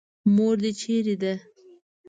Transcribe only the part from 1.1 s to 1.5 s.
ده.